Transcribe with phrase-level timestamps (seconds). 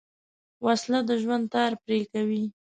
[0.65, 2.43] وسله د ژوند تار پرې کوي